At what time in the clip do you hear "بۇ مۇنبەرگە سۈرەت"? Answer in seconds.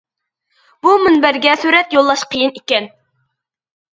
0.85-1.93